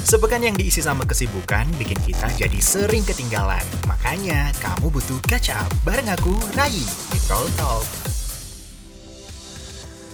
Sepekan 0.00 0.40
yang 0.40 0.56
diisi 0.56 0.80
sama 0.80 1.04
kesibukan 1.04 1.68
bikin 1.76 2.00
kita 2.00 2.32
jadi 2.32 2.56
sering 2.56 3.04
ketinggalan. 3.04 3.60
Makanya 3.84 4.48
kamu 4.56 4.88
butuh 4.88 5.20
catch 5.28 5.52
up 5.52 5.68
bareng 5.84 6.08
aku, 6.08 6.32
Rai, 6.56 6.72
di 6.72 7.18
Troll 7.28 7.44
Talk. 7.60 7.84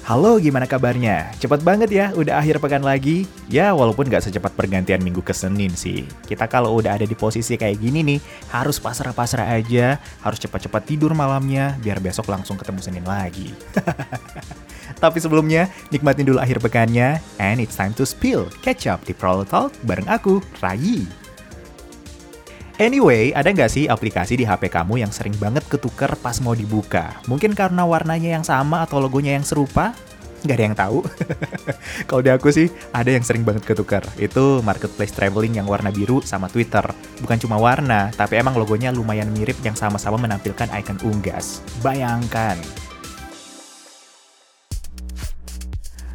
Halo, 0.06 0.38
gimana 0.42 0.66
kabarnya? 0.70 1.34
Cepat 1.38 1.62
banget 1.66 1.90
ya, 1.90 2.10
udah 2.14 2.38
akhir 2.38 2.58
pekan 2.58 2.82
lagi. 2.82 3.26
Ya, 3.46 3.74
walaupun 3.74 4.06
gak 4.06 4.26
secepat 4.26 4.54
pergantian 4.54 5.02
minggu 5.02 5.22
ke 5.22 5.34
Senin 5.34 5.74
sih. 5.74 6.06
Kita 6.26 6.46
kalau 6.46 6.78
udah 6.78 6.98
ada 6.98 7.06
di 7.06 7.14
posisi 7.18 7.58
kayak 7.58 7.78
gini 7.78 8.02
nih, 8.06 8.18
harus 8.54 8.78
pasrah-pasrah 8.82 9.54
aja, 9.54 9.98
harus 10.22 10.38
cepat-cepat 10.42 10.82
tidur 10.82 11.14
malamnya, 11.14 11.74
biar 11.82 11.98
besok 11.98 12.30
langsung 12.30 12.58
ketemu 12.58 12.80
Senin 12.82 13.06
lagi. 13.06 13.50
Tapi 14.96 15.18
sebelumnya, 15.20 15.68
nikmatin 15.92 16.24
dulu 16.24 16.40
akhir 16.40 16.64
pekannya, 16.64 17.20
and 17.36 17.60
it's 17.60 17.76
time 17.76 17.92
to 17.92 18.08
spill. 18.08 18.48
Catch 18.64 18.88
up 18.88 19.04
di 19.04 19.12
Pro 19.12 19.44
Talk 19.44 19.76
bareng 19.84 20.08
aku, 20.08 20.40
Rai. 20.64 21.04
Anyway, 22.76 23.32
ada 23.32 23.48
nggak 23.56 23.72
sih 23.72 23.84
aplikasi 23.88 24.36
di 24.36 24.44
HP 24.44 24.68
kamu 24.68 25.00
yang 25.00 25.08
sering 25.08 25.32
banget 25.40 25.64
ketuker 25.64 26.12
pas 26.20 26.36
mau 26.44 26.52
dibuka? 26.52 27.16
Mungkin 27.24 27.56
karena 27.56 27.88
warnanya 27.88 28.36
yang 28.36 28.44
sama 28.44 28.84
atau 28.84 29.00
logonya 29.00 29.32
yang 29.32 29.48
serupa? 29.48 29.96
Nggak 30.44 30.56
ada 30.60 30.64
yang 30.68 30.76
tahu. 30.76 30.98
Kalau 32.12 32.20
di 32.20 32.28
aku 32.28 32.52
sih, 32.52 32.68
ada 32.92 33.08
yang 33.08 33.24
sering 33.24 33.48
banget 33.48 33.64
ketukar. 33.64 34.04
Itu 34.20 34.60
marketplace 34.60 35.16
traveling 35.16 35.56
yang 35.56 35.64
warna 35.64 35.88
biru 35.88 36.20
sama 36.20 36.52
Twitter. 36.52 36.84
Bukan 37.24 37.40
cuma 37.40 37.56
warna, 37.56 38.12
tapi 38.12 38.36
emang 38.36 38.52
logonya 38.60 38.92
lumayan 38.92 39.32
mirip 39.32 39.56
yang 39.64 39.72
sama-sama 39.72 40.20
menampilkan 40.20 40.68
icon 40.76 41.00
unggas. 41.00 41.64
Bayangkan. 41.80 42.60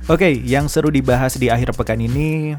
Oke, 0.09 0.33
yang 0.33 0.65
seru 0.65 0.89
dibahas 0.89 1.37
di 1.37 1.53
akhir 1.53 1.77
pekan 1.77 2.01
ini 2.01 2.57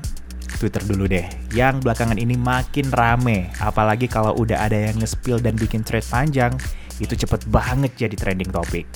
Twitter 0.63 0.79
dulu 0.87 1.11
deh. 1.11 1.27
Yang 1.51 1.83
belakangan 1.83 2.15
ini 2.15 2.39
makin 2.39 2.95
rame, 2.95 3.51
apalagi 3.59 4.07
kalau 4.07 4.31
udah 4.39 4.62
ada 4.62 4.79
yang 4.79 4.95
nge-spill 5.03 5.43
dan 5.43 5.59
bikin 5.59 5.83
thread 5.83 6.07
panjang, 6.07 6.55
itu 7.03 7.19
cepet 7.19 7.43
banget 7.51 7.91
jadi 7.99 8.15
trending 8.15 8.55
topik. 8.55 8.87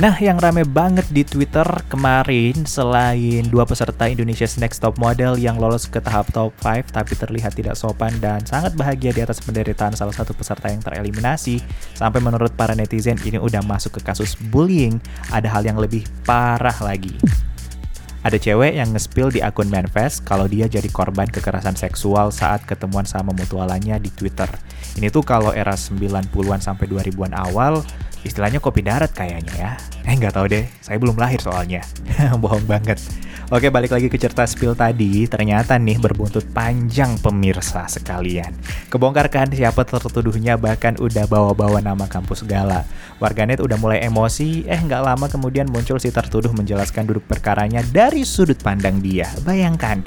Nah, 0.00 0.16
yang 0.20 0.40
rame 0.40 0.64
banget 0.64 1.04
di 1.12 1.20
Twitter 1.20 1.64
kemarin 1.88 2.64
selain 2.64 3.44
dua 3.48 3.68
peserta 3.68 4.08
Indonesia's 4.08 4.56
Next 4.56 4.80
Top 4.80 4.96
Model 4.96 5.36
yang 5.36 5.60
lolos 5.60 5.84
ke 5.84 6.00
tahap 6.00 6.32
top 6.32 6.56
5 6.64 6.96
tapi 6.96 7.12
terlihat 7.12 7.52
tidak 7.52 7.76
sopan 7.76 8.16
dan 8.16 8.40
sangat 8.48 8.72
bahagia 8.72 9.12
di 9.12 9.20
atas 9.20 9.44
penderitaan 9.44 9.92
salah 9.92 10.16
satu 10.16 10.32
peserta 10.32 10.72
yang 10.72 10.80
tereliminasi, 10.80 11.60
sampai 11.96 12.20
menurut 12.24 12.52
para 12.56 12.72
netizen 12.72 13.20
ini 13.24 13.36
udah 13.36 13.60
masuk 13.64 13.96
ke 13.96 14.12
kasus 14.12 14.32
bullying, 14.48 14.96
ada 15.28 15.48
hal 15.52 15.64
yang 15.64 15.76
lebih 15.76 16.08
parah 16.24 16.76
lagi. 16.80 17.12
Ada 18.22 18.38
cewek 18.38 18.78
yang 18.78 18.94
nge-spill 18.94 19.34
di 19.34 19.42
akun 19.42 19.66
Manfest 19.66 20.22
kalau 20.22 20.46
dia 20.46 20.70
jadi 20.70 20.86
korban 20.94 21.26
kekerasan 21.26 21.74
seksual 21.74 22.30
saat 22.30 22.62
ketemuan 22.62 23.02
sama 23.02 23.34
mutualannya 23.34 23.98
di 23.98 24.14
Twitter. 24.14 24.46
Ini 24.94 25.10
tuh 25.10 25.26
kalau 25.26 25.50
era 25.50 25.74
90-an 25.74 26.62
sampai 26.62 26.86
2000-an 26.86 27.34
awal, 27.34 27.82
istilahnya 28.22 28.62
kopi 28.62 28.86
darat 28.86 29.10
kayaknya 29.10 29.54
ya. 29.58 29.72
Eh 30.06 30.14
nggak 30.14 30.38
tahu 30.38 30.46
deh, 30.46 30.70
saya 30.78 31.02
belum 31.02 31.18
lahir 31.18 31.42
soalnya. 31.42 31.82
Bohong 32.42 32.62
banget. 32.62 33.02
Oke, 33.52 33.68
balik 33.68 33.92
lagi 33.92 34.08
ke 34.08 34.16
cerita 34.16 34.48
spill 34.48 34.72
tadi. 34.72 35.28
Ternyata 35.28 35.76
nih 35.76 36.00
berbuntut 36.00 36.40
panjang 36.56 37.20
pemirsa 37.20 37.84
sekalian. 37.84 38.48
Kebongkar 38.88 39.28
kan 39.28 39.52
siapa 39.52 39.84
tertuduhnya 39.84 40.56
bahkan 40.56 40.96
udah 40.96 41.28
bawa-bawa 41.28 41.84
nama 41.84 42.08
kampus 42.08 42.48
segala. 42.48 42.88
Warganet 43.20 43.60
udah 43.60 43.76
mulai 43.76 44.00
emosi, 44.08 44.64
eh 44.64 44.80
nggak 44.80 45.04
lama 45.04 45.28
kemudian 45.28 45.68
muncul 45.68 46.00
si 46.00 46.08
tertuduh 46.08 46.48
menjelaskan 46.48 47.04
duduk 47.04 47.28
perkaranya 47.28 47.84
dari 47.92 48.24
sudut 48.24 48.56
pandang 48.56 49.04
dia. 49.04 49.28
Bayangkan, 49.44 50.00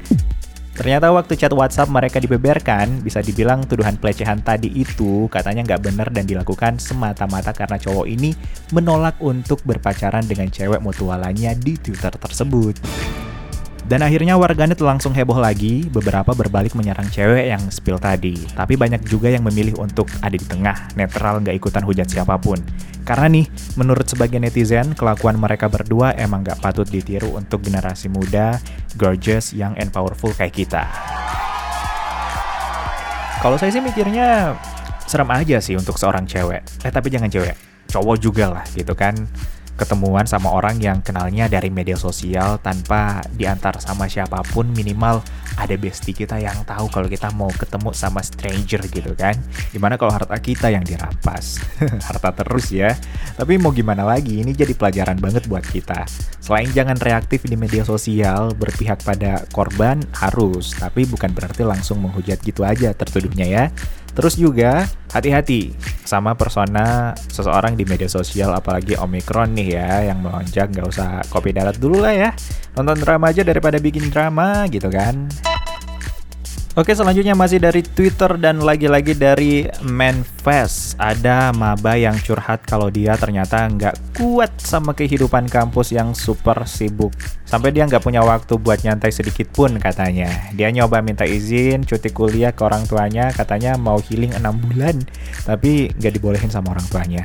Ternyata 0.76 1.08
waktu 1.08 1.40
chat 1.40 1.56
WhatsApp 1.56 1.88
mereka 1.88 2.20
dibeberkan, 2.20 3.00
bisa 3.00 3.24
dibilang 3.24 3.64
tuduhan 3.64 3.96
pelecehan 3.96 4.44
tadi 4.44 4.68
itu 4.76 5.32
katanya 5.32 5.64
nggak 5.64 5.82
benar 5.88 6.12
dan 6.12 6.28
dilakukan 6.28 6.84
semata-mata 6.84 7.56
karena 7.56 7.80
cowok 7.80 8.10
ini 8.12 8.36
menolak 8.76 9.16
untuk 9.24 9.64
berpacaran 9.64 10.28
dengan 10.28 10.52
cewek 10.52 10.84
mutualannya 10.84 11.56
di 11.56 11.80
Twitter 11.80 12.12
tersebut. 12.12 12.76
Dan 13.86 14.02
akhirnya 14.02 14.34
warganet 14.34 14.82
langsung 14.82 15.14
heboh 15.14 15.38
lagi, 15.38 15.86
beberapa 15.94 16.34
berbalik 16.34 16.74
menyerang 16.74 17.06
cewek 17.06 17.54
yang 17.54 17.62
spill 17.70 18.02
tadi. 18.02 18.34
Tapi 18.58 18.74
banyak 18.74 19.06
juga 19.06 19.30
yang 19.30 19.46
memilih 19.46 19.78
untuk 19.78 20.10
ada 20.26 20.34
di 20.34 20.42
tengah, 20.42 20.90
netral 20.98 21.38
nggak 21.46 21.54
ikutan 21.54 21.86
hujat 21.86 22.10
siapa 22.10 22.34
pun. 22.42 22.58
Karena 23.06 23.30
nih, 23.30 23.46
menurut 23.78 24.10
sebagian 24.10 24.42
netizen, 24.42 24.98
kelakuan 24.98 25.38
mereka 25.38 25.70
berdua 25.70 26.18
emang 26.18 26.42
nggak 26.42 26.66
patut 26.66 26.90
ditiru 26.90 27.38
untuk 27.38 27.62
generasi 27.62 28.10
muda, 28.10 28.58
gorgeous, 28.98 29.54
young 29.54 29.78
and 29.78 29.94
powerful 29.94 30.34
kayak 30.34 30.58
kita. 30.58 30.90
Kalau 33.38 33.62
saya 33.62 33.70
sih 33.70 33.86
mikirnya 33.86 34.58
serem 35.06 35.30
aja 35.30 35.62
sih 35.62 35.78
untuk 35.78 36.02
seorang 36.02 36.26
cewek. 36.26 36.66
Eh 36.82 36.90
tapi 36.90 37.14
jangan 37.14 37.30
cewek, 37.30 37.54
cowok 37.94 38.18
juga 38.18 38.50
lah 38.50 38.66
gitu 38.74 38.98
kan 38.98 39.14
ketemuan 39.76 40.24
sama 40.24 40.52
orang 40.56 40.80
yang 40.80 41.04
kenalnya 41.04 41.52
dari 41.52 41.68
media 41.68 42.00
sosial 42.00 42.60
tanpa 42.64 43.20
diantar 43.36 43.80
sama 43.84 44.08
siapa 44.08 44.40
pun 44.52 44.72
minimal 44.72 45.20
ada 45.56 45.76
bestie 45.80 46.12
kita 46.12 46.36
yang 46.40 46.64
tahu 46.68 46.92
kalau 46.92 47.08
kita 47.08 47.32
mau 47.32 47.48
ketemu 47.52 47.92
sama 47.96 48.20
stranger 48.24 48.82
gitu 48.92 49.12
kan. 49.16 49.36
Gimana 49.72 49.96
kalau 49.96 50.12
harta 50.12 50.36
kita 50.40 50.72
yang 50.72 50.84
dirampas 50.84 51.60
harta 52.08 52.32
terus 52.36 52.72
ya. 52.72 52.96
Tapi 53.36 53.56
mau 53.60 53.72
gimana 53.72 54.04
lagi? 54.04 54.44
Ini 54.44 54.52
jadi 54.52 54.76
pelajaran 54.76 55.20
banget 55.20 55.48
buat 55.48 55.64
kita. 55.64 56.08
Selain 56.44 56.68
jangan 56.72 57.00
reaktif 57.00 57.48
di 57.48 57.56
media 57.56 57.88
sosial 57.88 58.52
berpihak 58.56 59.04
pada 59.04 59.44
korban 59.52 60.04
harus. 60.16 60.76
Tapi 60.76 61.08
bukan 61.08 61.32
berarti 61.32 61.64
langsung 61.64 62.04
menghujat 62.04 62.40
gitu 62.44 62.68
aja 62.68 62.92
tertuduhnya 62.92 63.48
ya 63.48 63.66
Terus 64.16 64.40
juga 64.40 64.88
hati-hati 65.12 65.76
sama 66.08 66.34
persona 66.40 67.12
seseorang 67.28 67.76
di 67.76 67.84
media 67.84 68.08
sosial 68.08 68.56
apalagi 68.56 68.96
Omicron 68.96 69.52
nih 69.52 69.68
ya 69.76 69.92
yang 70.08 70.24
melonjak 70.24 70.72
nggak 70.72 70.88
usah 70.88 71.20
kopi 71.28 71.52
darat 71.52 71.76
dulu 71.76 72.00
lah 72.00 72.16
ya. 72.16 72.30
Nonton 72.80 72.96
drama 73.04 73.30
aja 73.36 73.44
daripada 73.44 73.76
bikin 73.76 74.08
drama 74.08 74.64
gitu 74.72 74.88
kan. 74.88 75.28
Oke 76.76 76.92
selanjutnya 76.92 77.40
masih 77.40 77.64
dari 77.64 77.80
Twitter 77.88 78.36
dan 78.36 78.60
lagi-lagi 78.60 79.16
dari 79.16 79.64
Manfest. 79.80 81.00
Ada 81.00 81.56
maba 81.56 81.96
yang 81.96 82.20
curhat 82.20 82.68
kalau 82.68 82.92
dia 82.92 83.16
ternyata 83.16 83.64
nggak 83.64 84.20
kuat 84.20 84.52
sama 84.60 84.92
kehidupan 84.92 85.48
kampus 85.48 85.96
yang 85.96 86.12
super 86.12 86.68
sibuk. 86.68 87.16
Sampai 87.48 87.72
dia 87.72 87.88
nggak 87.88 88.04
punya 88.04 88.20
waktu 88.28 88.60
buat 88.60 88.84
nyantai 88.84 89.16
sedikit 89.16 89.48
pun 89.56 89.80
katanya. 89.80 90.28
Dia 90.52 90.68
nyoba 90.68 91.00
minta 91.00 91.24
izin 91.24 91.88
cuti 91.88 92.12
kuliah 92.12 92.52
ke 92.52 92.66
orang 92.66 92.84
tuanya 92.90 93.32
Katanya 93.32 93.78
mau 93.78 94.02
healing 94.02 94.34
6 94.36 94.44
bulan 94.66 94.96
Tapi 95.46 95.94
nggak 95.96 96.14
dibolehin 96.18 96.52
sama 96.52 96.74
orang 96.74 96.86
tuanya 96.90 97.24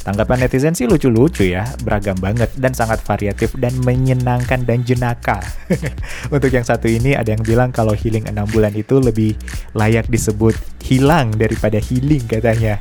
Tanggapan 0.00 0.48
netizen 0.48 0.72
sih 0.72 0.88
lucu-lucu 0.88 1.44
ya, 1.44 1.68
beragam 1.84 2.16
banget 2.16 2.48
dan 2.56 2.72
sangat 2.72 3.04
variatif 3.04 3.52
dan 3.60 3.76
menyenangkan 3.84 4.64
dan 4.64 4.80
jenaka. 4.80 5.44
Untuk 6.34 6.48
yang 6.48 6.64
satu 6.64 6.88
ini 6.88 7.12
ada 7.12 7.36
yang 7.36 7.44
bilang 7.44 7.68
kalau 7.68 7.92
healing 7.92 8.24
6 8.24 8.32
bulan 8.48 8.72
itu 8.72 8.96
lebih 8.96 9.36
layak 9.76 10.08
disebut 10.08 10.56
hilang 10.80 11.36
daripada 11.36 11.76
healing 11.76 12.24
katanya. 12.24 12.80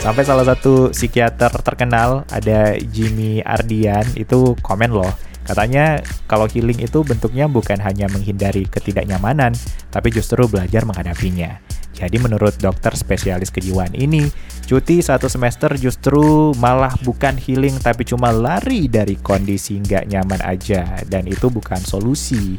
Sampai 0.00 0.24
salah 0.24 0.48
satu 0.48 0.96
psikiater 0.96 1.52
terkenal 1.60 2.24
ada 2.32 2.72
Jimmy 2.88 3.44
Ardian 3.44 4.08
itu 4.16 4.56
komen 4.64 4.96
loh. 4.96 5.12
Katanya 5.44 6.04
kalau 6.28 6.46
healing 6.46 6.78
itu 6.78 7.02
bentuknya 7.02 7.48
bukan 7.48 7.80
hanya 7.80 8.06
menghindari 8.12 8.68
ketidaknyamanan, 8.68 9.56
tapi 9.88 10.12
justru 10.12 10.46
belajar 10.46 10.84
menghadapinya. 10.84 11.58
Jadi 12.00 12.16
menurut 12.16 12.56
dokter 12.56 12.96
spesialis 12.96 13.52
kejiwaan 13.52 13.92
ini, 13.92 14.32
cuti 14.64 15.04
satu 15.04 15.28
semester 15.28 15.74
justru 15.76 16.56
malah 16.56 16.96
bukan 17.04 17.36
healing 17.36 17.76
tapi 17.76 18.08
cuma 18.08 18.32
lari 18.32 18.88
dari 18.88 19.20
kondisi 19.20 19.76
nggak 19.84 20.08
nyaman 20.08 20.40
aja 20.40 20.96
dan 21.04 21.28
itu 21.28 21.52
bukan 21.52 21.76
solusi. 21.82 22.56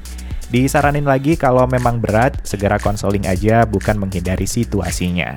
Disaranin 0.52 1.08
lagi 1.08 1.40
kalau 1.40 1.64
memang 1.64 2.04
berat, 2.04 2.44
segera 2.44 2.76
konseling 2.76 3.24
aja 3.24 3.64
bukan 3.64 3.96
menghindari 3.96 4.44
situasinya. 4.44 5.32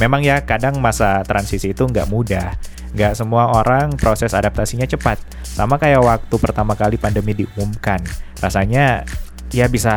Memang 0.00 0.24
ya 0.24 0.40
kadang 0.46 0.80
masa 0.80 1.20
transisi 1.26 1.74
itu 1.76 1.84
nggak 1.84 2.08
mudah. 2.08 2.56
Nggak 2.92 3.16
semua 3.16 3.52
orang 3.52 3.96
proses 3.96 4.36
adaptasinya 4.36 4.84
cepat. 4.84 5.20
Sama 5.44 5.80
kayak 5.80 6.00
waktu 6.04 6.36
pertama 6.36 6.76
kali 6.76 7.00
pandemi 7.00 7.32
diumumkan. 7.32 8.00
Rasanya 8.40 9.04
ya 9.52 9.68
bisa 9.68 9.92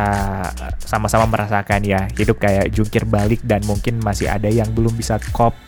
sama-sama 0.84 1.24
merasakan 1.24 1.80
ya 1.80 2.08
hidup 2.12 2.36
kayak 2.36 2.68
jungkir 2.76 3.08
balik 3.08 3.40
dan 3.40 3.64
mungkin 3.64 3.96
masih 4.04 4.28
ada 4.28 4.52
yang 4.52 4.68
belum 4.76 4.92
bisa 4.92 5.16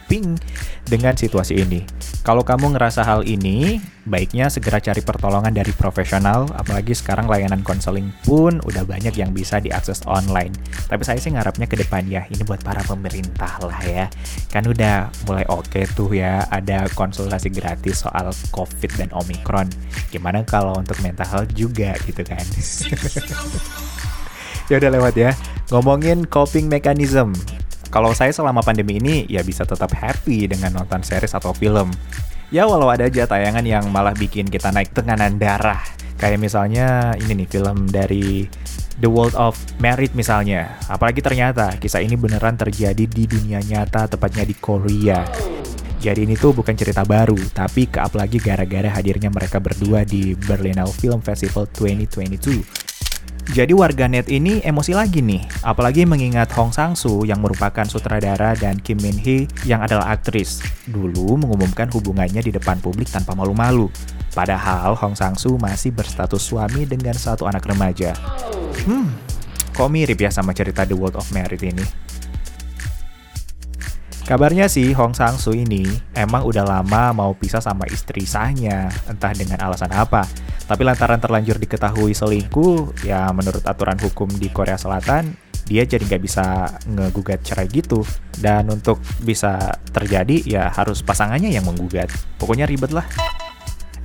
coping 0.09 0.41
dengan 0.89 1.13
situasi 1.13 1.61
ini. 1.61 1.85
Kalau 2.25 2.41
kamu 2.41 2.73
ngerasa 2.73 3.05
hal 3.05 3.29
ini, 3.29 3.77
baiknya 4.09 4.49
segera 4.49 4.81
cari 4.81 5.05
pertolongan 5.05 5.53
dari 5.53 5.69
profesional, 5.77 6.49
apalagi 6.57 6.97
sekarang 6.97 7.29
layanan 7.29 7.61
konseling 7.61 8.09
pun 8.25 8.57
udah 8.65 8.89
banyak 8.89 9.13
yang 9.13 9.37
bisa 9.37 9.61
diakses 9.61 10.01
online. 10.09 10.57
Tapi 10.89 11.05
saya 11.05 11.21
sih 11.21 11.29
ngarapnya 11.37 11.69
ke 11.69 11.77
depan 11.77 12.09
ya, 12.09 12.25
ini 12.33 12.41
buat 12.41 12.65
para 12.65 12.81
pemerintah 12.89 13.61
lah 13.61 13.81
ya. 13.85 14.09
Kan 14.49 14.65
udah 14.65 15.13
mulai 15.29 15.45
oke 15.53 15.69
okay 15.69 15.85
tuh 15.93 16.09
ya, 16.17 16.49
ada 16.49 16.89
konsultasi 16.97 17.53
gratis 17.53 18.09
soal 18.09 18.33
COVID 18.57 18.91
dan 18.97 19.13
Omicron. 19.13 19.69
Gimana 20.09 20.41
kalau 20.49 20.81
untuk 20.81 20.97
mental 21.05 21.29
health 21.29 21.53
juga 21.53 21.93
gitu 22.09 22.25
kan? 22.25 22.45
ya 24.73 24.81
udah 24.81 24.89
lewat 24.89 25.15
ya. 25.21 25.37
Ngomongin 25.69 26.25
coping 26.25 26.65
mechanism, 26.73 27.37
kalau 27.89 28.13
saya 28.13 28.33
selama 28.33 28.61
pandemi 28.61 29.01
ini 29.01 29.25
ya 29.29 29.41
bisa 29.41 29.65
tetap 29.65 29.93
happy 29.97 30.49
dengan 30.49 30.77
nonton 30.77 31.01
series 31.01 31.33
atau 31.33 31.57
film. 31.57 31.89
Ya 32.49 32.65
walau 32.65 32.89
ada 32.89 33.05
aja 33.05 33.29
tayangan 33.29 33.65
yang 33.65 33.85
malah 33.93 34.17
bikin 34.17 34.49
kita 34.49 34.73
naik 34.73 34.93
tekanan 34.97 35.37
darah. 35.37 35.81
Kayak 36.17 36.41
misalnya 36.41 37.13
ini 37.21 37.45
nih 37.45 37.49
film 37.49 37.89
dari 37.89 38.49
The 38.99 39.07
World 39.07 39.39
of 39.39 39.55
Merit 39.79 40.17
misalnya. 40.19 40.75
Apalagi 40.91 41.23
ternyata 41.23 41.77
kisah 41.79 42.03
ini 42.03 42.19
beneran 42.19 42.59
terjadi 42.59 43.05
di 43.07 43.25
dunia 43.29 43.63
nyata, 43.63 44.11
tepatnya 44.11 44.43
di 44.43 44.57
Korea. 44.59 45.23
Jadi 45.99 46.31
ini 46.31 46.39
tuh 46.39 46.55
bukan 46.55 46.79
cerita 46.79 47.03
baru, 47.03 47.39
tapi 47.51 47.91
ke 47.91 47.99
lagi 47.99 48.39
gara-gara 48.39 48.87
hadirnya 48.87 49.35
mereka 49.35 49.59
berdua 49.59 50.07
di 50.07 50.35
Berlinale 50.39 50.95
Film 50.95 51.19
Festival 51.19 51.67
2022. 51.75 52.88
Jadi 53.49 53.73
warganet 53.73 54.29
ini 54.29 54.61
emosi 54.61 54.93
lagi 54.93 55.25
nih, 55.25 55.41
apalagi 55.65 56.05
mengingat 56.05 56.53
Hong 56.53 56.69
Sang-soo 56.69 57.25
yang 57.25 57.41
merupakan 57.41 57.81
sutradara 57.89 58.53
dan 58.53 58.77
Kim 58.77 59.01
Min 59.01 59.17
Hee 59.17 59.49
yang 59.65 59.81
adalah 59.81 60.13
aktris. 60.13 60.61
Dulu 60.85 61.41
mengumumkan 61.41 61.89
hubungannya 61.89 62.45
di 62.45 62.53
depan 62.53 62.77
publik 62.85 63.09
tanpa 63.09 63.33
malu-malu. 63.33 63.89
Padahal 64.37 64.93
Hong 65.01 65.17
Sang-soo 65.17 65.57
masih 65.57 65.97
berstatus 65.97 66.45
suami 66.45 66.85
dengan 66.85 67.17
satu 67.17 67.49
anak 67.49 67.65
remaja. 67.65 68.13
Hmm, 68.85 69.17
kok 69.73 69.89
mirip 69.89 70.21
ya 70.21 70.29
sama 70.29 70.53
cerita 70.53 70.85
The 70.85 70.93
World 70.93 71.17
of 71.17 71.33
Merit 71.33 71.65
ini? 71.65 72.09
Kabarnya 74.29 74.69
sih 74.69 74.93
Hong 74.93 75.17
Sang-soo 75.17 75.57
ini 75.57 75.89
emang 76.13 76.45
udah 76.45 76.69
lama 76.69 77.17
mau 77.17 77.33
pisah 77.33 77.65
sama 77.65 77.89
istri 77.89 78.29
sahnya, 78.29 78.93
entah 79.09 79.33
dengan 79.33 79.57
alasan 79.65 79.89
apa. 79.89 80.29
Tapi 80.69 80.83
lantaran 80.85 81.17
terlanjur 81.17 81.57
diketahui 81.57 82.13
selingkuh, 82.13 83.01
ya 83.09 83.33
menurut 83.33 83.65
aturan 83.65 83.97
hukum 83.97 84.29
di 84.29 84.53
Korea 84.53 84.77
Selatan, 84.77 85.33
dia 85.65 85.89
jadi 85.89 86.05
nggak 86.05 86.23
bisa 86.23 86.69
ngegugat 86.85 87.41
cerai 87.41 87.73
gitu. 87.73 88.05
Dan 88.37 88.69
untuk 88.69 89.01
bisa 89.25 89.81
terjadi, 89.89 90.45
ya 90.45 90.69
harus 90.69 91.01
pasangannya 91.01 91.49
yang 91.49 91.65
menggugat. 91.65 92.13
Pokoknya 92.37 92.69
ribet 92.69 92.93
lah. 92.93 93.09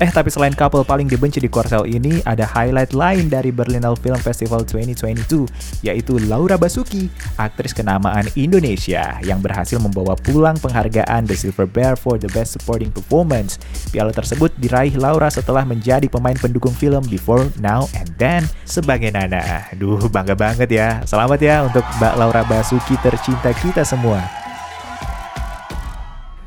Eh 0.01 0.09
tapi 0.09 0.33
selain 0.33 0.57
couple 0.57 0.81
paling 0.81 1.05
dibenci 1.05 1.37
di 1.37 1.45
Korsel 1.45 1.85
ini, 1.85 2.17
ada 2.25 2.49
highlight 2.49 2.97
lain 2.97 3.29
dari 3.29 3.53
Berlinale 3.53 3.97
Film 3.99 4.17
Festival 4.17 4.65
2022, 4.65 5.45
yaitu 5.85 6.17
Laura 6.25 6.57
Basuki, 6.57 7.13
aktris 7.37 7.77
kenamaan 7.77 8.25
Indonesia 8.33 9.21
yang 9.21 9.37
berhasil 9.37 9.77
membawa 9.77 10.17
pulang 10.17 10.57
penghargaan 10.57 11.29
The 11.29 11.37
Silver 11.37 11.69
Bear 11.69 11.93
for 11.93 12.17
the 12.17 12.29
Best 12.33 12.57
Supporting 12.57 12.89
Performance. 12.89 13.61
Piala 13.93 14.09
tersebut 14.09 14.49
diraih 14.57 14.97
Laura 14.97 15.29
setelah 15.29 15.61
menjadi 15.61 16.09
pemain 16.09 16.37
pendukung 16.37 16.73
film 16.73 17.05
Before, 17.05 17.45
Now, 17.61 17.85
and 17.93 18.09
Then 18.17 18.49
sebagai 18.65 19.13
Nana. 19.13 19.69
Duh, 19.77 20.09
bangga 20.09 20.33
banget 20.33 20.69
ya. 20.73 21.05
Selamat 21.05 21.37
ya 21.37 21.65
untuk 21.69 21.85
Mbak 22.01 22.13
Laura 22.17 22.41
Basuki 22.49 22.97
tercinta 22.99 23.53
kita 23.53 23.85
semua. 23.85 24.42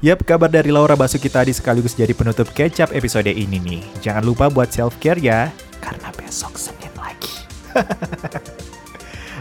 Yap, 0.04 0.28
kabar 0.28 0.52
dari 0.52 0.68
Laura 0.68 0.92
Basuki 0.92 1.32
tadi 1.32 1.56
sekaligus 1.56 1.96
jadi 1.96 2.12
penutup 2.12 2.52
kecap 2.52 2.92
episode 2.92 3.32
ini 3.32 3.56
nih. 3.56 3.80
Jangan 4.04 4.28
lupa 4.28 4.52
buat 4.52 4.68
self-care 4.68 5.16
ya, 5.16 5.48
karena 5.80 6.12
besok 6.12 6.60
Senin 6.60 6.92
lagi. 6.92 7.32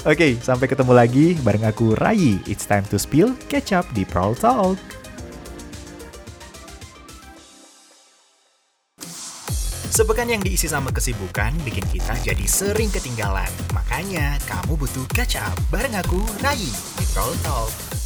Oke, 0.08 0.16
okay, 0.16 0.32
sampai 0.40 0.72
ketemu 0.72 0.96
lagi 0.96 1.36
bareng 1.44 1.68
aku 1.68 2.00
Rai. 2.00 2.40
It's 2.48 2.64
time 2.64 2.88
to 2.88 2.96
spill 2.96 3.36
kecap 3.52 3.84
di 3.92 4.08
Prowl 4.08 4.32
Talk. 4.32 4.80
Sepekan 9.92 10.32
yang 10.32 10.40
diisi 10.40 10.72
sama 10.72 10.88
kesibukan 10.96 11.52
bikin 11.68 11.84
kita 11.92 12.16
jadi 12.24 12.48
sering 12.48 12.88
ketinggalan. 12.96 13.52
Makanya 13.76 14.40
kamu 14.48 14.80
butuh 14.80 15.04
catch 15.12 15.36
up 15.36 15.56
bareng 15.68 16.00
aku 16.00 16.24
Rai 16.40 16.64
di 16.72 17.06
Prowl 17.12 17.36
Talk. 17.44 18.05